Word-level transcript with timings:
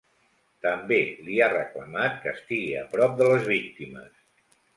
També 0.65 0.97
li 1.27 1.37
ha 1.39 1.49
reclamat 1.53 2.17
que 2.25 2.33
estigui 2.33 2.73
a 2.81 2.83
prop 2.95 3.15
de 3.21 3.29
les 3.35 3.47
víctimes. 3.53 4.11